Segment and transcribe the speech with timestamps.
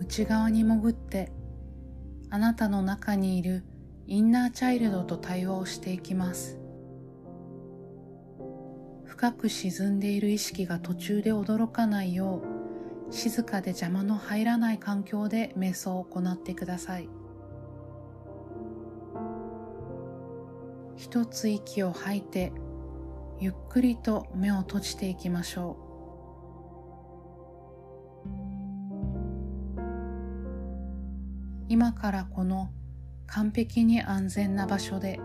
[0.00, 1.32] 内側に潜って
[2.30, 3.64] あなたの中にいる
[4.06, 6.58] インナーチャイルドと対話をしていきます。
[9.04, 12.40] 深く沈んでいる意識が途中で驚かないよ
[13.10, 17.08] う静かで邪魔の入らない環境で瞑想を行ってください。
[20.96, 22.52] 一つ息を吐いて
[23.40, 25.87] ゆっくりと目を閉じていきましょう。
[31.68, 32.70] 今からこの
[33.26, 35.20] 完璧に安全な場所で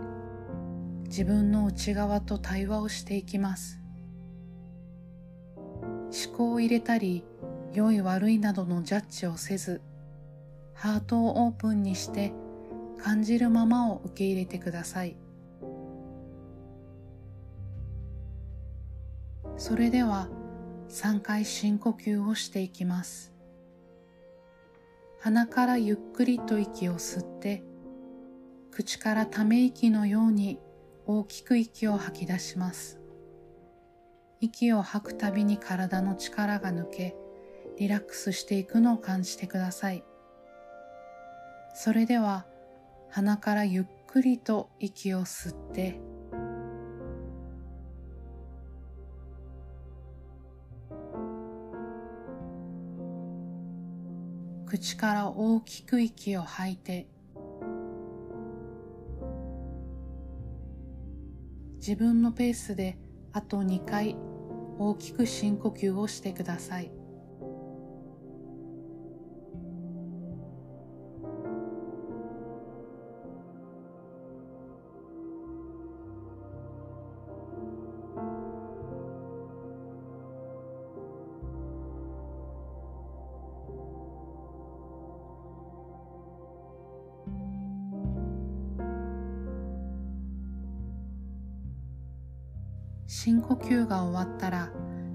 [1.04, 3.80] 自分の内側と対話をしていきます。
[6.26, 7.24] 思考を入れたり
[7.72, 9.80] 良い悪いなどのジャッジをせず
[10.74, 12.32] ハートをオープンにして
[13.02, 15.16] 感じるままを受け入れてください。
[19.56, 20.28] それでは
[20.88, 23.33] 3回深呼吸をしていきます。
[25.24, 27.64] 鼻からゆっくりと息を吸って
[28.70, 30.58] 口からため息のように
[31.06, 33.00] 大きく息を吐き出します。
[34.42, 37.16] 息を吐くたびに体の力が抜け
[37.78, 40.04] リラックスしていくのを感じてください。
[41.74, 42.44] それでは
[43.08, 45.98] 鼻からゆっくりと息を吸って
[54.84, 57.06] 口から大きく息を吐いて
[61.78, 62.98] 自分のペースで
[63.32, 64.14] あと2回
[64.78, 66.92] 大きく深呼吸をしてください。
[93.16, 94.72] 深呼吸が終わったら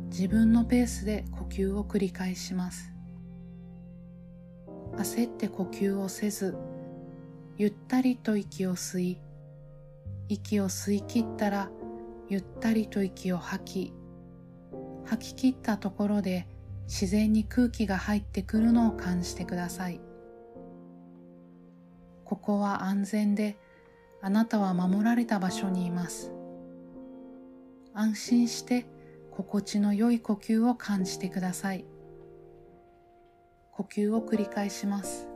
[0.09, 2.93] 自分のペースで呼吸を繰り返します。
[4.95, 6.57] 焦って呼吸をせず
[7.57, 9.21] ゆったりと息を吸い
[10.29, 11.69] 息を吸い切ったら
[12.29, 13.93] ゆったりと息を吐き
[15.03, 16.47] 吐き切ったところで
[16.87, 19.99] 自然に空気が入ってくるのを感じてください。
[22.23, 23.57] ここは安全で
[24.21, 26.38] あなたは守られた場所にいます。
[27.93, 28.85] 安心して
[29.31, 31.85] 心地の良い呼吸を感じてください。
[33.71, 35.27] 呼吸を繰り返します。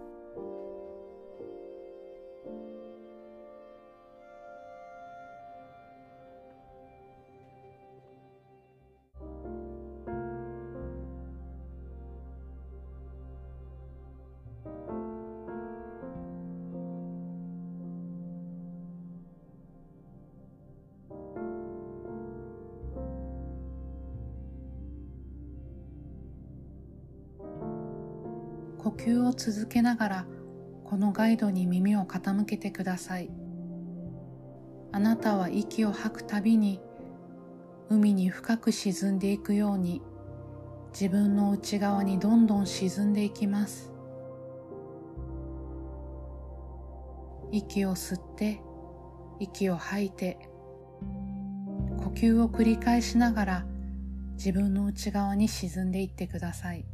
[28.83, 30.25] 呼吸を続けながら
[30.83, 33.29] このガイドに耳を傾けてください。
[34.91, 36.81] あなたは息を吐くたびに
[37.89, 40.01] 海に深く沈んでいくように
[40.91, 43.91] 自分の内側にどんどん沈んでいきます。
[47.51, 48.61] 息を吸って
[49.39, 50.37] 息を吐いて
[52.03, 53.65] 呼吸を繰り返しながら
[54.33, 56.85] 自分の内側に沈んでいってください。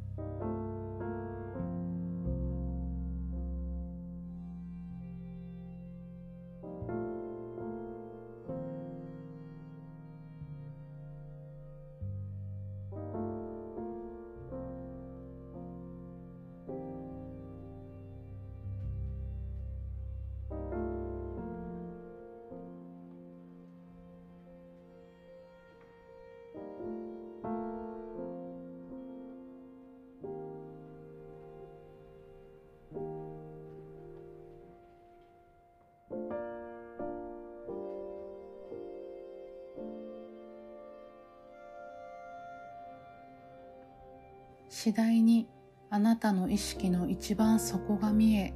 [44.70, 45.48] 次第に
[45.90, 48.54] あなたの意識の一番底が見え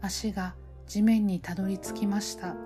[0.00, 2.56] 足が地面にたどり着きました。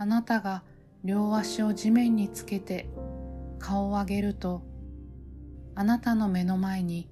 [0.00, 0.64] あなたが
[1.04, 2.90] 両足を地面につけて
[3.58, 4.62] 顔を上げると
[5.74, 7.08] あなたの目の前に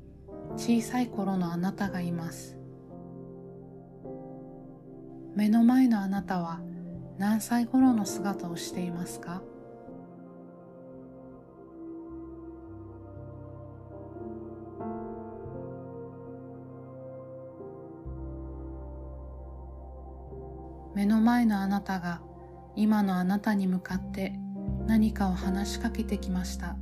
[0.57, 2.59] 小さい頃のあなたがいます。
[5.37, 6.61] 目の前のあなたは
[7.17, 9.43] 何歳頃の姿をしていますか？
[20.97, 22.23] 目の前のあなたが
[22.75, 24.33] 今のあなたに向かって
[24.87, 26.79] 何かを話しかけてきました。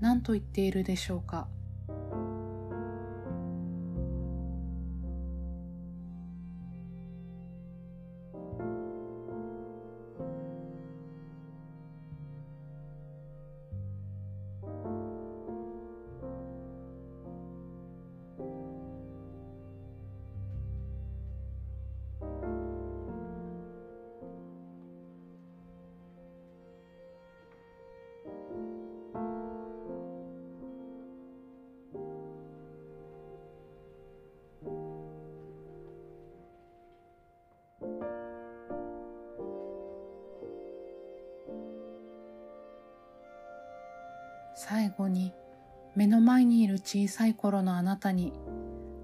[0.00, 1.48] 何と言っているでしょうか。
[44.66, 45.34] 最後に
[45.94, 48.32] 目の前にいる小さい頃のあなたに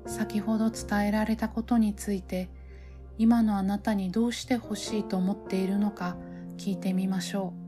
[0.06, 2.48] 先ほど伝えられたことについて
[3.18, 6.16] 今のあなたにどうしてほしいと思っているのか
[6.56, 7.59] 聞いてみましょう。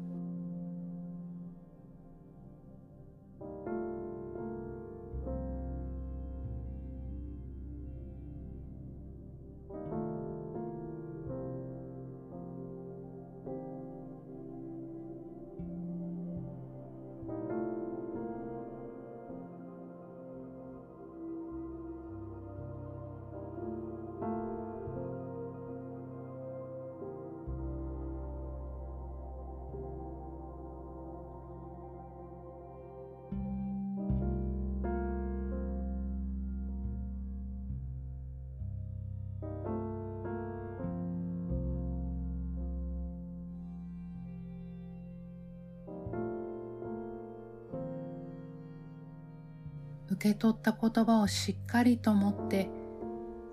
[50.12, 52.68] 受け取った言葉をしっかりと持って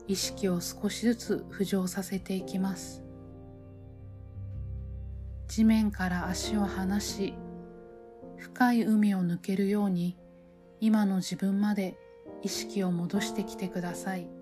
[0.07, 3.01] 意識を少しずつ浮上させていきます
[5.47, 7.33] 地面から足を離し
[8.37, 10.17] 深い海を抜けるように
[10.81, 11.97] 今の自分まで
[12.41, 14.38] 意識を戻してきてください。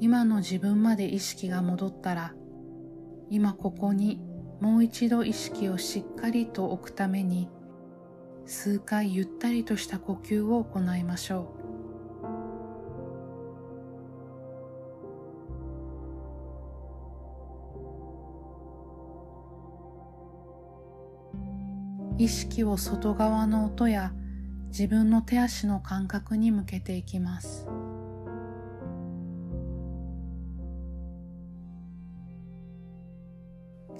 [0.00, 2.34] 今の自分まで意識が戻ったら
[3.30, 4.20] 今ここに
[4.60, 7.48] もう一度意識をしっかりと置くために
[8.46, 11.58] 数回ゆったりとした呼吸を行いましょう
[22.18, 24.12] 意識を外側の音や
[24.68, 27.68] 自分の手足の感覚に向けていきます。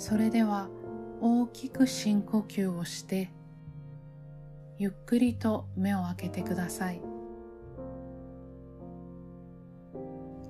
[0.09, 0.71] それでは
[1.21, 3.31] 大きく深呼吸をして
[4.79, 7.03] ゆっくりと目を開けてください。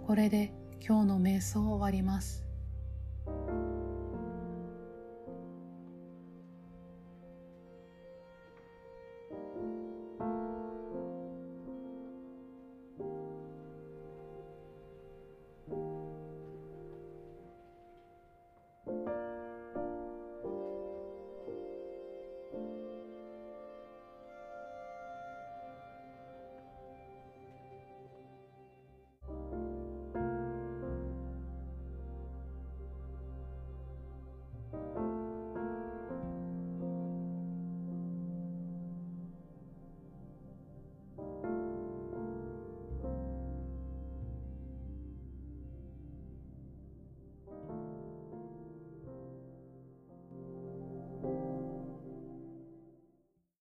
[0.06, 2.47] これで今日の瞑想を終わります。